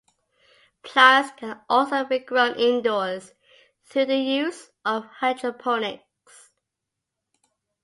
[0.81, 3.33] Plants can also be grown indoors
[3.85, 6.49] through the use of hydroponics.